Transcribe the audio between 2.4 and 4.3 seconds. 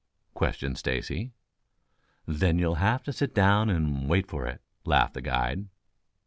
you'll have to sit down and wait